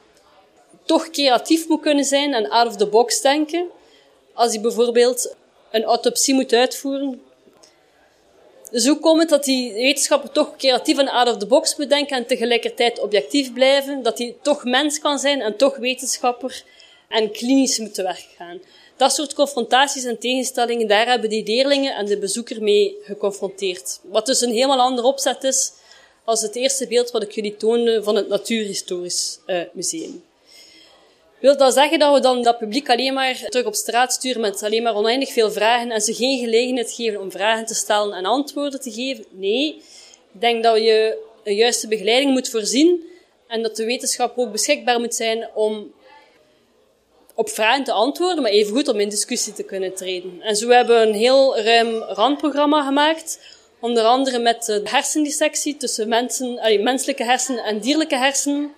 [0.85, 3.65] toch creatief moet kunnen zijn en out of the box denken.
[4.33, 5.35] Als hij bijvoorbeeld
[5.71, 7.21] een autopsie moet uitvoeren.
[8.71, 11.89] Dus hoe komt het dat die wetenschapper toch creatief en out of the box moet
[11.89, 14.03] denken en tegelijkertijd objectief blijven?
[14.03, 16.63] Dat hij toch mens kan zijn en toch wetenschapper
[17.09, 18.61] en klinisch moet te werk gaan?
[18.97, 23.99] Dat soort confrontaties en tegenstellingen, daar hebben die leerlingen en de bezoeker mee geconfronteerd.
[24.03, 25.71] Wat dus een helemaal ander opzet is
[26.23, 30.23] als het eerste beeld wat ik jullie toonde van het Natuurhistorisch uh, Museum.
[31.39, 34.63] Wil dat zeggen dat we dan dat publiek alleen maar terug op straat sturen met
[34.63, 38.25] alleen maar oneindig veel vragen en ze geen gelegenheid geven om vragen te stellen en
[38.25, 39.25] antwoorden te geven?
[39.29, 39.75] Nee.
[40.33, 43.03] Ik denk dat je een juiste begeleiding moet voorzien
[43.47, 45.93] en dat de wetenschap ook beschikbaar moet zijn om
[47.35, 50.41] op vragen te antwoorden, maar evengoed om in discussie te kunnen treden.
[50.41, 53.39] En zo hebben we een heel ruim randprogramma gemaakt
[53.81, 58.71] Onder andere met de hersendissectie tussen mensen, allee, menselijke hersenen en dierlijke hersenen,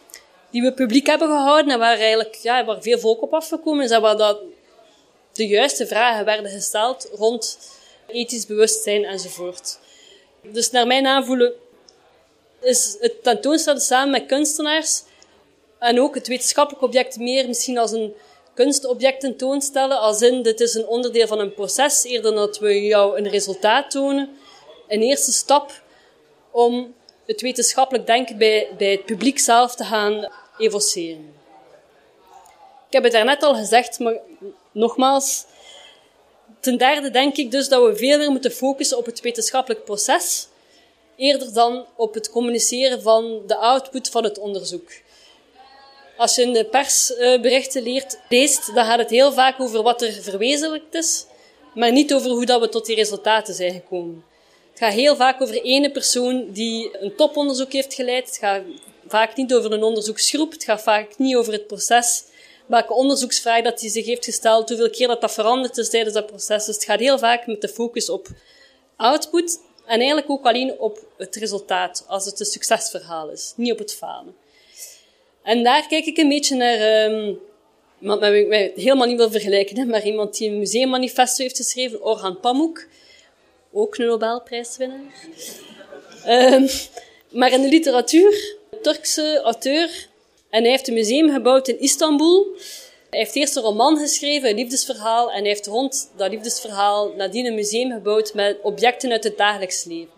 [0.51, 3.91] die we publiek hebben gehouden en waar eigenlijk ja, waar veel volk op afgekomen is
[3.91, 4.39] en waar dat
[5.33, 7.59] de juiste vragen werden gesteld rond
[8.07, 9.79] ethisch bewustzijn enzovoort.
[10.41, 11.53] Dus naar mijn aanvoelen
[12.61, 15.03] is het tentoonstellen samen met kunstenaars
[15.79, 18.13] en ook het wetenschappelijk object meer misschien als een
[18.53, 23.17] kunstobject tentoonstellen, als in dit is een onderdeel van een proces, eerder dat we jou
[23.17, 24.37] een resultaat tonen.
[24.87, 25.81] Een eerste stap
[26.51, 26.93] om
[27.25, 31.33] het wetenschappelijk denken bij, bij het publiek zelf te gaan evoceren.
[32.87, 34.19] Ik heb het daarnet al gezegd, maar
[34.71, 35.45] nogmaals,
[36.59, 40.47] ten derde denk ik dus dat we veel meer moeten focussen op het wetenschappelijk proces,
[41.15, 44.91] eerder dan op het communiceren van de output van het onderzoek.
[46.17, 50.11] Als je in de persberichten leert, leest, dan gaat het heel vaak over wat er
[50.11, 51.25] verwezenlijkt is,
[51.73, 54.25] maar niet over hoe dat we tot die resultaten zijn gekomen.
[54.69, 58.25] Het gaat heel vaak over ene persoon die een toponderzoek heeft geleid.
[58.25, 58.61] Het gaat
[59.11, 60.51] vaak niet over een onderzoeksgroep.
[60.51, 62.23] Het gaat vaak niet over het proces.
[62.65, 66.25] Welke onderzoeksvraag dat hij zich heeft gesteld, hoeveel keer dat dat veranderd is tijdens dat
[66.25, 66.65] proces.
[66.65, 68.27] Dus het gaat heel vaak met de focus op
[68.95, 73.77] output en eigenlijk ook alleen op het resultaat, als het een succesverhaal is, niet op
[73.77, 74.35] het falen.
[75.43, 77.39] En daar kijk ik een beetje naar, um,
[77.99, 82.03] iemand met ik helemaal niet wil vergelijken, hè, maar iemand die een museummanifesto heeft geschreven,
[82.03, 82.87] Orhan Pamuk,
[83.71, 84.99] ook een Nobelprijswinnaar.
[86.27, 86.69] Um,
[87.29, 90.07] maar in de literatuur, Turkse auteur,
[90.49, 92.47] en hij heeft een museum gebouwd in Istanbul.
[93.09, 97.45] Hij heeft eerst een roman geschreven, een liefdesverhaal, en hij heeft rond dat liefdesverhaal nadien
[97.45, 100.13] een museum gebouwd met objecten uit het dagelijks leven.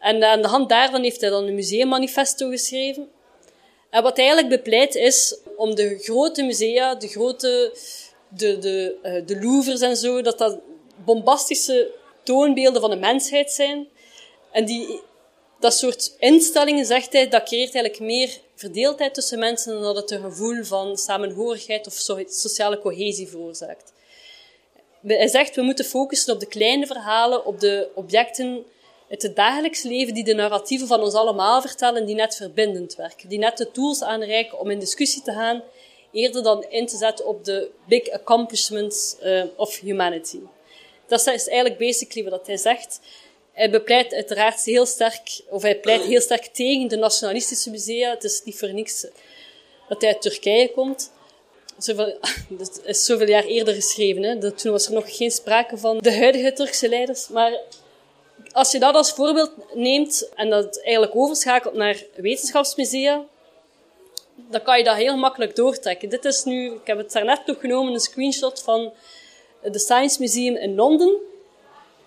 [0.00, 3.08] En aan de hand daarvan heeft hij dan een museummanifesto geschreven.
[3.90, 7.72] En wat hij eigenlijk bepleit is om de grote musea, de grote,
[8.28, 10.58] de, de, uh, de Louvres en zo, dat dat
[11.04, 11.90] bombastische
[12.22, 13.88] toonbeelden van de mensheid zijn.
[14.52, 15.00] En die,
[15.60, 20.10] dat soort instellingen, zegt hij, dat creëert eigenlijk meer verdeeldheid tussen mensen dan dat het
[20.10, 21.94] een gevoel van samenhorigheid of
[22.26, 23.92] sociale cohesie veroorzaakt.
[25.06, 28.64] Hij zegt, we moeten focussen op de kleine verhalen, op de objecten
[29.10, 33.28] uit het dagelijks leven die de narratieven van ons allemaal vertellen, die net verbindend werken,
[33.28, 35.62] die net de tools aanreiken om in discussie te gaan,
[36.12, 40.38] eerder dan in te zetten op de big accomplishments uh, of humanity.
[41.06, 43.00] Dat is eigenlijk basically wat hij zegt.
[43.60, 48.10] Hij bepleit uiteraard heel sterk, of hij pleit heel sterk tegen de nationalistische musea.
[48.10, 49.06] Het is niet voor niks
[49.88, 51.12] dat hij uit Turkije komt.
[51.78, 52.18] Zoveel,
[52.48, 54.22] dat is zoveel jaar eerder geschreven.
[54.22, 54.52] Hè.
[54.52, 57.28] Toen was er nog geen sprake van de huidige Turkse leiders.
[57.28, 57.60] Maar
[58.52, 63.24] als je dat als voorbeeld neemt en dat eigenlijk overschakelt naar wetenschapsmusea,
[64.34, 66.08] dan kan je dat heel makkelijk doortrekken.
[66.08, 68.92] Dit is nu, ik heb het daarnet nog genomen, een screenshot van
[69.60, 71.28] het Science Museum in Londen.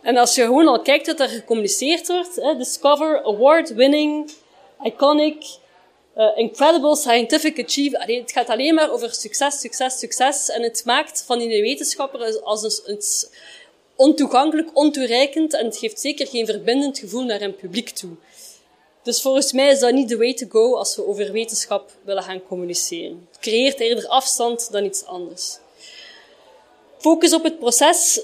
[0.03, 4.31] En als je gewoon al kijkt wat er gecommuniceerd wordt, hè, Discover, Award-winning,
[4.83, 5.45] iconic,
[6.17, 8.21] uh, incredible scientific achievement.
[8.21, 10.49] Het gaat alleen maar over succes, succes, succes.
[10.49, 13.01] En het maakt van die wetenschapper als een, een
[13.95, 18.11] ontoegankelijk, ontoereikend en het geeft zeker geen verbindend gevoel naar een publiek toe.
[19.03, 22.23] Dus volgens mij is dat niet de way to go als we over wetenschap willen
[22.23, 23.27] gaan communiceren.
[23.31, 25.57] Het creëert eerder afstand dan iets anders.
[26.97, 28.21] Focus op het proces.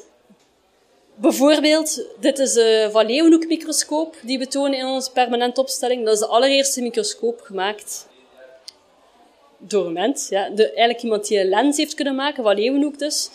[1.21, 6.05] Bijvoorbeeld, dit is de Van Leeuwenhoek-microscoop die we tonen in onze permanente opstelling.
[6.05, 8.08] Dat is de allereerste microscoop gemaakt
[9.58, 10.29] door een mens.
[10.29, 10.49] Ja.
[10.49, 13.29] De, eigenlijk iemand die een lens heeft kunnen maken, Van Leeuwenhoek dus.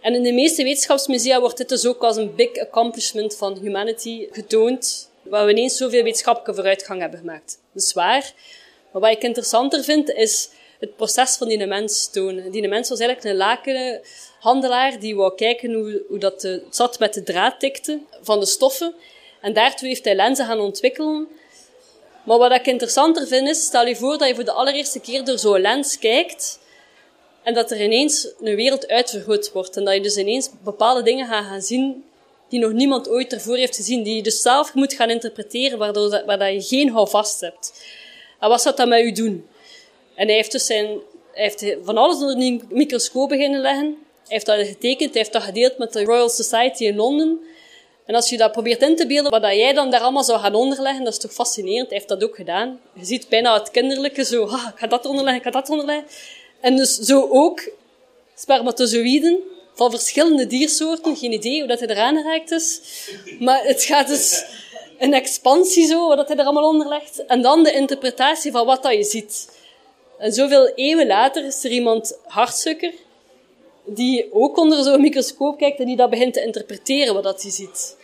[0.00, 4.28] En in de meeste wetenschapsmusea wordt dit dus ook als een big accomplishment van humanity
[4.30, 7.58] getoond, waar we ineens zoveel wetenschappelijke vooruitgang hebben gemaakt.
[7.72, 8.32] Dat is waar.
[8.92, 12.50] Maar wat ik interessanter vind, is het proces van die mens tonen.
[12.50, 17.14] Die mens was eigenlijk een lakenhandelaar die wou kijken hoe, hoe dat het zat met
[17.14, 18.94] de draadtikte van de stoffen.
[19.40, 21.28] En daartoe heeft hij lenzen gaan ontwikkelen.
[22.24, 25.24] Maar wat ik interessanter vind is, stel je voor dat je voor de allereerste keer
[25.24, 26.58] door zo'n lens kijkt
[27.42, 29.76] en dat er ineens een wereld uitvergroot wordt.
[29.76, 32.04] En dat je dus ineens bepaalde dingen gaat gaan zien
[32.48, 34.02] die nog niemand ooit ervoor heeft gezien.
[34.02, 37.84] Die je dus zelf moet gaan interpreteren, waardoor dat, waar dat je geen houvast hebt.
[38.40, 39.46] En wat zou dat met u doen?
[40.20, 40.86] En hij heeft dus zijn,
[41.32, 43.86] hij heeft van alles onder die microscoop beginnen leggen.
[43.86, 47.40] Hij heeft dat getekend, hij heeft dat gedeeld met de Royal Society in Londen.
[48.06, 50.54] En als je dat probeert in te beelden, wat jij dan daar allemaal zou gaan
[50.54, 51.88] onderleggen, dat is toch fascinerend.
[51.88, 52.80] Hij heeft dat ook gedaan.
[52.92, 56.06] Je ziet bijna het kinderlijke zo, ik ga dat onderleggen, ik ga dat onderleggen.
[56.60, 57.70] En dus zo ook
[58.34, 59.38] spermatozoïden
[59.74, 61.16] van verschillende diersoorten.
[61.16, 62.80] Geen idee hoe dat hij eraan geraakt is.
[63.38, 64.44] Maar het gaat dus
[64.98, 67.24] een expansie zo, wat hij er allemaal onder legt.
[67.26, 69.58] En dan de interpretatie van wat dat je ziet.
[70.20, 72.92] En zoveel eeuwen later is er iemand, Hartsukker,
[73.84, 77.50] die ook onder zo'n microscoop kijkt en die dat begint te interpreteren wat dat hij
[77.50, 77.96] ziet.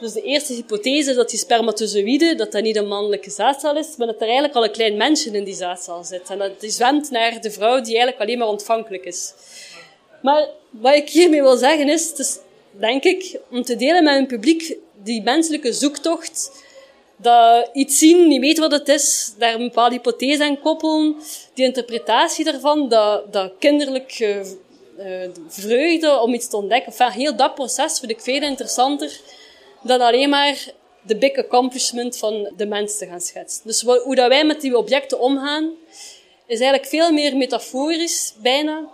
[0.00, 4.06] Dus de eerste hypothese dat die spermatozoïde, dat dat niet een mannelijke zaadcel is, maar
[4.06, 6.30] dat er eigenlijk al een klein mensje in die zaadcel zit.
[6.30, 9.32] En dat die zwemt naar de vrouw die eigenlijk alleen maar ontvankelijk is.
[10.22, 12.38] Maar wat ik hiermee wil zeggen is, is
[12.70, 16.50] denk ik, om te delen met een publiek die menselijke zoektocht,
[17.20, 21.16] dat iets zien, niet weet wat het is, daar een bepaalde hypothese aan koppelen,
[21.54, 24.56] die interpretatie daarvan, dat, dat kinderlijke
[24.98, 26.92] uh, vreugde om iets te ontdekken.
[26.92, 29.20] Enfin, heel dat proces vind ik veel interessanter
[29.82, 30.66] dan alleen maar
[31.02, 33.62] de big accomplishment van de mens te gaan schetsen.
[33.64, 35.70] Dus hoe dat wij met die objecten omgaan,
[36.46, 38.88] is eigenlijk veel meer metaforisch, bijna,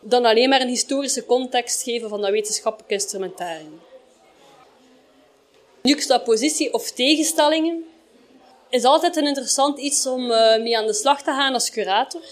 [0.00, 3.80] dan alleen maar een historische context geven van dat wetenschappelijk instrumentarium.
[5.86, 7.84] Juxtapositie of tegenstellingen
[8.68, 12.22] is altijd een interessant iets om uh, mee aan de slag te gaan als curator.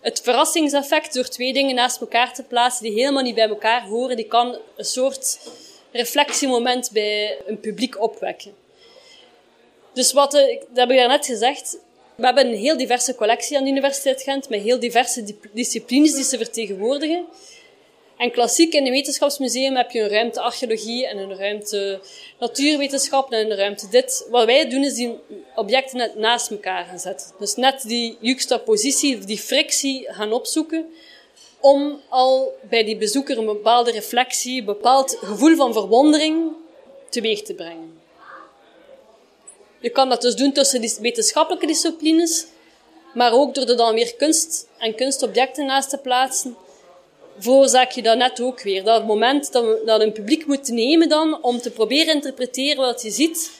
[0.00, 4.16] Het verrassingseffect door twee dingen naast elkaar te plaatsen die helemaal niet bij elkaar horen,
[4.16, 5.38] die kan een soort
[5.92, 8.54] reflectiemoment bij een publiek opwekken.
[9.92, 11.78] Dus wat, eh, dat heb ik daarnet gezegd,
[12.14, 16.24] we hebben een heel diverse collectie aan de Universiteit Gent, met heel diverse disciplines die
[16.24, 17.26] ze vertegenwoordigen.
[18.16, 22.00] En klassiek in een wetenschapsmuseum heb je een ruimte archeologie en een ruimte
[22.38, 24.26] natuurwetenschap en een ruimte dit.
[24.30, 25.18] Wat wij doen is die
[25.54, 27.26] objecten net naast elkaar gaan zetten.
[27.38, 30.86] Dus net die juxtapositie, die frictie gaan opzoeken
[31.60, 36.52] om al bij die bezoeker een bepaalde reflectie, een bepaald gevoel van verwondering
[37.08, 38.00] teweeg te brengen.
[39.80, 42.46] Je kan dat dus doen tussen die wetenschappelijke disciplines,
[43.14, 46.56] maar ook door er dan weer kunst en kunstobjecten naast te plaatsen,
[47.38, 48.84] veroorzaak je dat net ook weer.
[48.84, 53.10] Dat moment dat, dat een publiek moet nemen dan, om te proberen interpreteren wat je
[53.10, 53.50] ziet,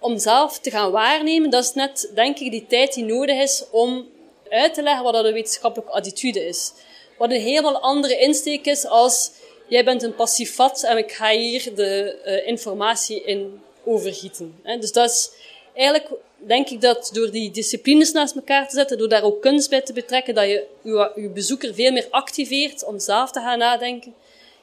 [0.00, 3.64] om zelf te gaan waarnemen, dat is net, denk ik, die tijd die nodig is
[3.70, 4.08] om
[4.48, 6.72] uit te leggen wat dat een wetenschappelijke attitude is.
[7.18, 9.30] Wat een helemaal andere insteek is als
[9.68, 14.60] jij bent een passief vat en ik ga hier de uh, informatie in overgieten.
[14.80, 15.30] Dus dat is
[15.74, 19.70] eigenlijk, denk ik dat door die disciplines naast elkaar te zetten, door daar ook kunst
[19.70, 20.66] bij te betrekken, dat je
[21.14, 24.14] je bezoeker veel meer activeert om zelf te gaan nadenken,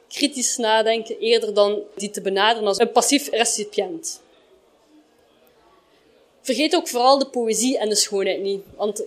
[0.07, 4.21] kritisch nadenken, eerder dan die te benaderen als een passief recipiënt.
[6.41, 8.63] Vergeet ook vooral de poëzie en de schoonheid niet.
[8.75, 9.03] Want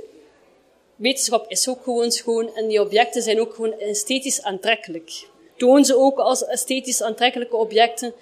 [0.96, 5.26] wetenschap is ook gewoon schoon en die objecten zijn ook gewoon esthetisch aantrekkelijk.
[5.56, 8.14] Toon ze ook als esthetisch aantrekkelijke objecten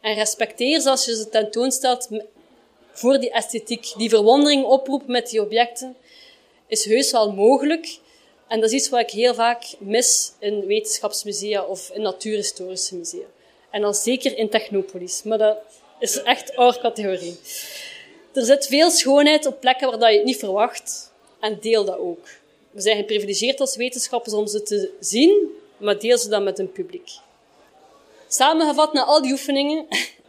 [0.00, 2.08] en respecteer ze als je ze tentoonstelt
[2.94, 3.92] voor die esthetiek.
[3.96, 5.96] Die verwondering oproepen met die objecten
[6.66, 7.98] is heus wel mogelijk.
[8.48, 13.26] En dat is iets wat ik heel vaak mis in wetenschapsmusea of in natuurhistorische musea.
[13.70, 15.22] En dan zeker in Technopolis.
[15.22, 15.56] Maar dat
[15.98, 17.38] is echt oude categorie.
[18.32, 21.12] Er zit veel schoonheid op plekken waar je het niet verwacht.
[21.40, 22.28] En deel dat ook.
[22.70, 26.72] We zijn geprivilegeerd als wetenschappers om ze te zien, maar deel ze dan met een
[26.72, 27.10] publiek.
[28.28, 29.86] Samengevat na al die oefeningen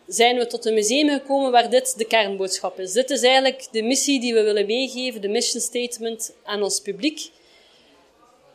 [0.07, 2.91] zijn we tot een museum gekomen waar dit de kernboodschap is.
[2.91, 7.29] Dit is eigenlijk de missie die we willen meegeven, de mission statement aan ons publiek.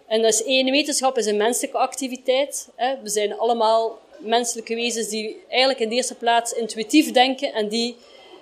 [0.07, 2.69] En dat is één, wetenschap is een menselijke activiteit.
[3.03, 7.97] We zijn allemaal menselijke wezens die eigenlijk in de eerste plaats intuïtief denken en die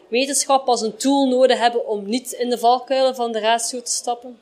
[0.09, 3.91] wetenschap als een tool nodig hebben om niet in de valkuilen van de ratio te
[3.91, 4.39] stappen.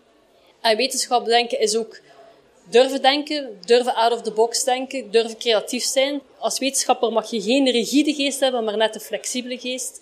[0.61, 2.01] En wetenschap denken is ook
[2.71, 6.21] durven denken, durven out of the box denken, durven creatief zijn.
[6.39, 10.01] Als wetenschapper mag je geen rigide geest hebben, maar net een flexibele geest.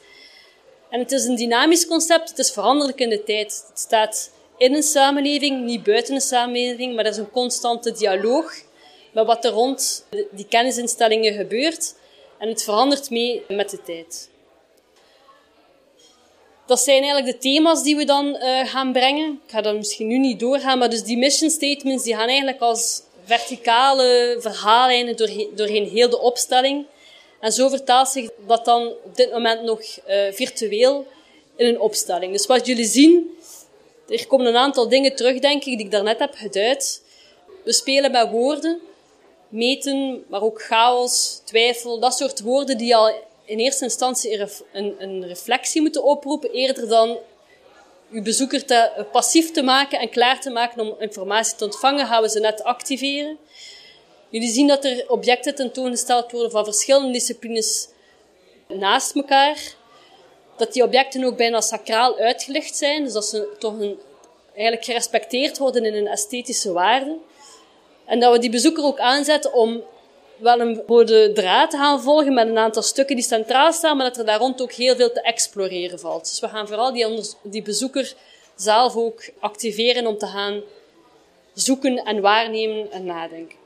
[0.90, 3.64] En het is een dynamisch concept, het is veranderlijk in de tijd.
[3.68, 8.54] Het staat in een samenleving, niet buiten een samenleving, maar er is een constante dialoog
[9.12, 11.94] met wat er rond die kennisinstellingen gebeurt.
[12.38, 14.30] En het verandert mee met de tijd.
[16.66, 19.40] Dat zijn eigenlijk de thema's die we dan uh, gaan brengen.
[19.46, 22.60] Ik ga dat misschien nu niet doorgaan, maar dus die mission statements die gaan eigenlijk
[22.60, 26.86] als verticale verhaallijnen doorheen, doorheen heel de opstelling.
[27.40, 31.06] En zo vertaalt zich dat dan op dit moment nog uh, virtueel
[31.56, 32.32] in een opstelling.
[32.32, 33.38] Dus wat jullie zien,
[34.08, 37.02] er komen een aantal dingen terug, denk ik, die ik daarnet heb geduid.
[37.64, 38.80] We spelen met woorden,
[39.48, 43.12] meten, maar ook chaos, twijfel, dat soort woorden die al
[43.44, 47.18] in eerste instantie een, een reflectie moeten oproepen, eerder dan
[48.10, 52.06] uw bezoeker te, eh, passief te maken en klaar te maken om informatie te ontvangen,
[52.06, 53.38] gaan we ze net activeren.
[54.28, 57.88] Jullie zien dat er objecten tentoongesteld worden van verschillende disciplines
[58.68, 59.74] naast elkaar.
[60.56, 63.98] Dat die objecten ook bijna sacraal uitgelicht zijn, dus dat ze toch een,
[64.52, 67.16] eigenlijk gerespecteerd worden in een esthetische waarde.
[68.04, 69.82] En dat we die bezoeker ook aanzetten om
[70.36, 74.18] wel een rode draad gaan volgen met een aantal stukken die centraal staan, maar dat
[74.18, 76.28] er daar rond ook heel veel te exploreren valt.
[76.28, 78.14] Dus we gaan vooral die, die bezoeker
[78.56, 80.62] zelf ook activeren om te gaan
[81.54, 83.58] zoeken en waarnemen en nadenken.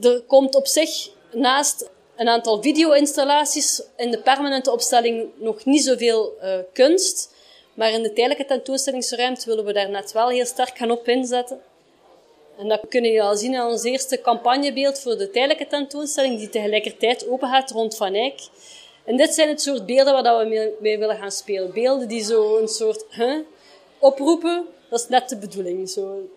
[0.00, 3.82] Er komt op zich naast een aantal video-installaties.
[3.96, 7.32] In de permanente opstelling nog niet zoveel uh, kunst.
[7.74, 11.60] Maar in de tijdelijke tentoonstellingsruimte willen we daar net wel heel sterk gaan op inzetten.
[12.58, 16.48] En dat kunnen jullie al zien aan ons eerste campagnebeeld voor de tijdelijke tentoonstelling, die
[16.48, 18.40] tegelijkertijd open gaat rond Van Eyck.
[19.04, 21.72] En dit zijn het soort beelden waar we mee willen gaan spelen.
[21.72, 23.38] Beelden die zo een soort huh,
[23.98, 25.88] oproepen, dat is net de bedoeling.
[25.90, 26.28] Zo,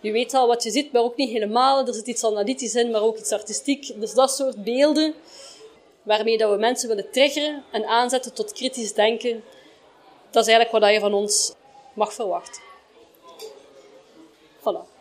[0.00, 1.86] je weet al wat je ziet, maar ook niet helemaal.
[1.86, 4.00] Er zit iets analytisch in, maar ook iets artistiek.
[4.00, 5.14] Dus dat soort beelden
[6.02, 9.44] waarmee dat we mensen willen triggeren en aanzetten tot kritisch denken.
[10.30, 11.52] Dat is eigenlijk wat je van ons
[11.94, 12.62] mag verwachten.
[14.60, 14.91] Voilà.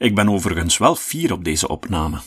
[0.00, 2.20] Ik ben overigens wel fier op deze opname.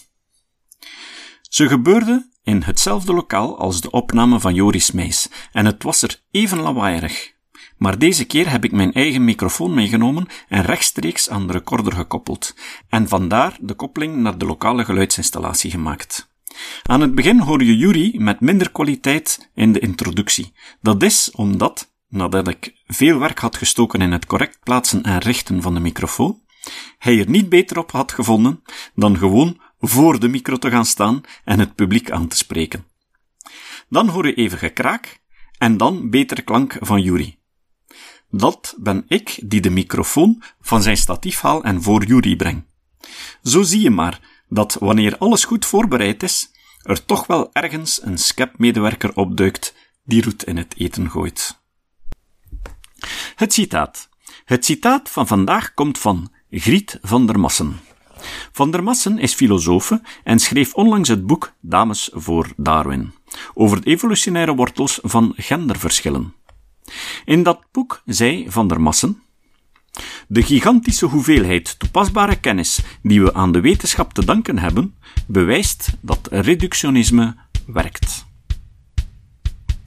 [1.41, 6.21] Ze gebeurde in hetzelfde lokaal als de opname van Joris Meis en het was er
[6.31, 7.33] even lawaaierig.
[7.77, 12.55] Maar deze keer heb ik mijn eigen microfoon meegenomen en rechtstreeks aan de recorder gekoppeld,
[12.89, 16.31] en vandaar de koppeling naar de lokale geluidsinstallatie gemaakt.
[16.83, 20.53] Aan het begin hoor je Yuri met minder kwaliteit in de introductie.
[20.81, 25.61] Dat is omdat, nadat ik veel werk had gestoken in het correct plaatsen en richten
[25.61, 26.42] van de microfoon,
[26.97, 28.61] hij er niet beter op had gevonden
[28.95, 32.87] dan gewoon voor de micro te gaan staan en het publiek aan te spreken.
[33.89, 35.21] Dan hoor je even gekraak
[35.57, 37.37] en dan betere klank van Yuri.
[38.29, 42.65] Dat ben ik die de microfoon van zijn statief haal en voor Yuri breng.
[43.43, 46.51] Zo zie je maar dat wanneer alles goed voorbereid is,
[46.81, 51.61] er toch wel ergens een skep-medewerker opduikt die roet in het eten gooit.
[53.35, 54.09] Het citaat.
[54.45, 57.79] Het citaat van vandaag komt van Griet van der Massen.
[58.51, 63.13] Van der Massen is filosofe en schreef onlangs het boek Dames voor Darwin
[63.53, 66.33] over de evolutionaire wortels van genderverschillen.
[67.25, 69.21] In dat boek zei Van der Massen
[70.27, 74.95] de gigantische hoeveelheid toepasbare kennis die we aan de wetenschap te danken hebben,
[75.27, 77.35] bewijst dat reductionisme
[77.65, 78.22] werkt.